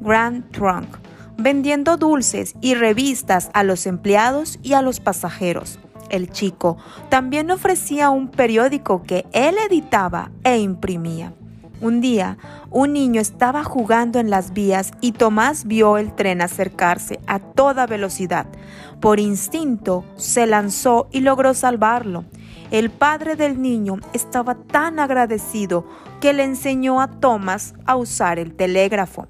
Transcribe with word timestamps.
Grand 0.00 0.50
Trunk, 0.50 0.98
vendiendo 1.38 1.96
dulces 1.96 2.54
y 2.60 2.74
revistas 2.74 3.48
a 3.54 3.62
los 3.62 3.86
empleados 3.86 4.58
y 4.62 4.74
a 4.74 4.82
los 4.82 5.00
pasajeros. 5.00 5.78
El 6.10 6.30
chico 6.30 6.76
también 7.08 7.50
ofrecía 7.50 8.10
un 8.10 8.28
periódico 8.28 9.02
que 9.02 9.24
él 9.32 9.54
editaba 9.66 10.30
e 10.44 10.58
imprimía. 10.58 11.32
Un 11.84 12.00
día, 12.00 12.38
un 12.70 12.94
niño 12.94 13.20
estaba 13.20 13.62
jugando 13.62 14.18
en 14.18 14.30
las 14.30 14.54
vías 14.54 14.92
y 15.02 15.12
Tomás 15.12 15.66
vio 15.66 15.98
el 15.98 16.14
tren 16.14 16.40
acercarse 16.40 17.20
a 17.26 17.40
toda 17.40 17.86
velocidad. 17.86 18.46
Por 19.00 19.20
instinto, 19.20 20.02
se 20.16 20.46
lanzó 20.46 21.08
y 21.12 21.20
logró 21.20 21.52
salvarlo. 21.52 22.24
El 22.70 22.88
padre 22.88 23.36
del 23.36 23.60
niño 23.60 23.98
estaba 24.14 24.54
tan 24.54 24.98
agradecido 24.98 25.86
que 26.22 26.32
le 26.32 26.44
enseñó 26.44 27.02
a 27.02 27.20
Tomás 27.20 27.74
a 27.84 27.96
usar 27.96 28.38
el 28.38 28.54
telégrafo. 28.54 29.28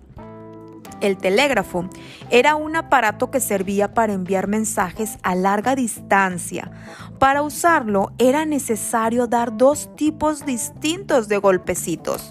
El 1.01 1.19
telégrafo 1.19 1.89
era 2.31 2.55
un 2.55 2.77
aparato 2.77 3.33
que 3.33 3.41
servía 3.41 3.95
para 3.95 4.13
enviar 4.13 4.47
mensajes 4.47 5.19
a 5.25 5.35
larga 5.35 5.75
distancia. 5.75 6.71
Para 7.19 7.43
usarlo 7.43 8.13
era 8.19 8.47
necesario 8.47 9.27
dar 9.27 9.57
dos 9.57 9.91
tipos 9.97 10.47
distintos 10.47 11.27
de 11.27 11.39
golpecitos 11.39 12.31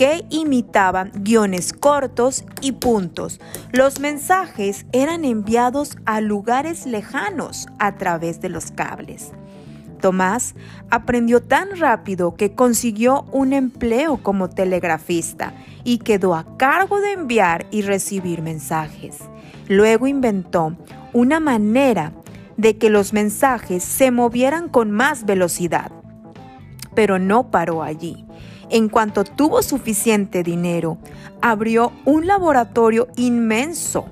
que 0.00 0.24
imitaban 0.30 1.12
guiones 1.14 1.74
cortos 1.74 2.46
y 2.62 2.72
puntos. 2.72 3.38
Los 3.70 4.00
mensajes 4.00 4.86
eran 4.92 5.26
enviados 5.26 5.98
a 6.06 6.22
lugares 6.22 6.86
lejanos 6.86 7.66
a 7.78 7.98
través 7.98 8.40
de 8.40 8.48
los 8.48 8.70
cables. 8.70 9.32
Tomás 10.00 10.54
aprendió 10.88 11.42
tan 11.42 11.78
rápido 11.78 12.34
que 12.34 12.54
consiguió 12.54 13.26
un 13.30 13.52
empleo 13.52 14.16
como 14.22 14.48
telegrafista 14.48 15.52
y 15.84 15.98
quedó 15.98 16.34
a 16.34 16.56
cargo 16.56 16.98
de 17.02 17.12
enviar 17.12 17.66
y 17.70 17.82
recibir 17.82 18.40
mensajes. 18.40 19.18
Luego 19.68 20.06
inventó 20.06 20.78
una 21.12 21.40
manera 21.40 22.14
de 22.56 22.78
que 22.78 22.88
los 22.88 23.12
mensajes 23.12 23.84
se 23.84 24.10
movieran 24.10 24.70
con 24.70 24.92
más 24.92 25.26
velocidad. 25.26 25.92
Pero 26.94 27.18
no 27.18 27.50
paró 27.50 27.82
allí. 27.82 28.24
En 28.70 28.88
cuanto 28.88 29.24
tuvo 29.24 29.62
suficiente 29.62 30.42
dinero, 30.42 30.98
abrió 31.42 31.92
un 32.04 32.26
laboratorio 32.26 33.08
inmenso 33.16 34.06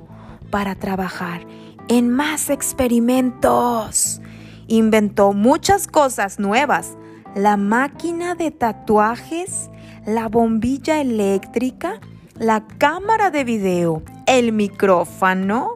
para 0.50 0.74
trabajar 0.74 1.46
en 1.88 2.10
más 2.10 2.50
experimentos 2.50 4.20
inventó 4.68 5.32
muchas 5.32 5.86
cosas 5.86 6.38
nuevas. 6.38 6.96
La 7.34 7.56
máquina 7.56 8.34
de 8.34 8.50
tatuajes, 8.50 9.70
la 10.06 10.28
bombilla 10.28 11.00
eléctrica, 11.00 12.00
la 12.38 12.66
cámara 12.78 13.30
de 13.30 13.44
video, 13.44 14.02
el 14.26 14.52
micrófono, 14.52 15.74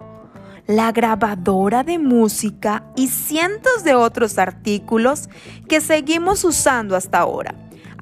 la 0.67 0.93
grabadora 0.93 1.83
de 1.83 1.99
música 1.99 2.85
y 2.95 3.09
cientos 3.09 3.83
de 3.85 3.95
otros 3.95 4.39
artículos 4.39 5.29
que 5.69 5.81
seguimos 5.81 6.45
usando 6.45 6.95
hasta 6.95 7.19
ahora. 7.19 7.55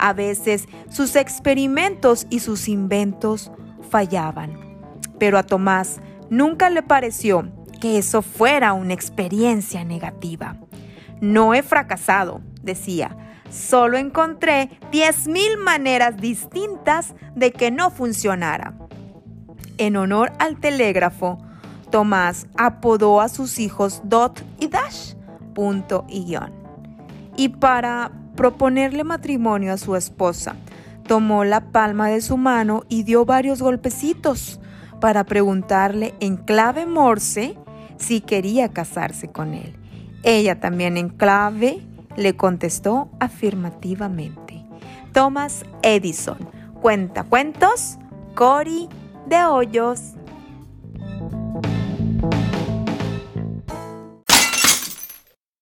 A 0.03 0.15
veces 0.15 0.67
sus 0.89 1.15
experimentos 1.15 2.27
y 2.31 2.41
sus 2.41 2.69
inventos 2.69 3.53
fallaban, 3.91 4.59
pero 5.19 5.37
a 5.37 5.43
Tomás 5.43 6.01
nunca 6.31 6.71
le 6.71 6.83
pareció 6.83 7.53
que 7.83 7.99
eso 7.99 8.23
fuera 8.23 8.73
una 8.73 8.95
experiencia 8.95 9.85
negativa. 9.85 10.57
No 11.21 11.53
he 11.53 11.63
fracasado, 11.63 12.41
decía. 12.63 13.15
Solo 13.51 13.99
encontré 13.99 14.71
10.000 14.91 15.59
maneras 15.59 16.17
distintas 16.17 17.15
de 17.35 17.53
que 17.53 17.71
no 17.71 17.91
funcionara. 17.91 18.73
En 19.77 19.97
honor 19.97 20.33
al 20.39 20.59
telégrafo, 20.61 21.37
Tomás 21.91 22.47
apodó 22.57 23.21
a 23.21 23.29
sus 23.29 23.59
hijos 23.59 24.01
Dot 24.05 24.43
y 24.61 24.69
Dash, 24.69 25.15
punto 25.55 26.07
y 26.09 26.25
guion. 26.25 26.55
Y 27.37 27.51
para 27.51 28.13
proponerle 28.37 29.05
matrimonio 29.05 29.73
a 29.73 29.79
su 29.79 29.97
esposa, 29.97 30.57
tomó 31.07 31.45
la 31.45 31.73
palma 31.73 32.09
de 32.09 32.21
su 32.21 32.37
mano 32.37 32.85
y 32.89 33.03
dio 33.03 33.25
varios 33.25 33.63
golpecitos 33.63 34.61
para 35.01 35.25
preguntarle 35.25 36.15
en 36.21 36.37
clave 36.37 36.87
morse 36.87 37.57
si 37.97 38.21
quería 38.21 38.69
casarse 38.69 39.31
con 39.31 39.55
él. 39.55 39.75
Ella 40.23 40.61
también 40.61 40.97
en 40.97 41.09
clave 41.09 41.81
le 42.17 42.37
contestó 42.37 43.11
afirmativamente. 43.21 44.65
Thomas 45.13 45.65
Edison, 45.83 46.39
cuenta 46.81 47.25
cuentos, 47.25 47.99
Cory 48.35 48.89
de 49.27 49.45
Hoyos. 49.45 50.15